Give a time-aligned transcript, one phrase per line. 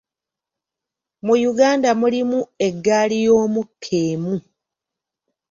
[1.25, 4.35] Mu Uganda mulimu eggaali y’omukka emu.